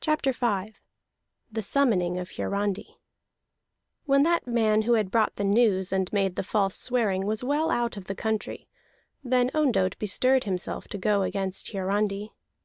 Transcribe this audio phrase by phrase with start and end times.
[0.00, 0.74] CHAPTER V
[1.52, 2.98] THE SUMMONING OF HIARANDI
[4.04, 7.70] When that man who had brought the news and made the false swearing was well
[7.70, 8.66] out of the country,
[9.22, 12.32] then Ondott bestirred himself to go against Hiarandi.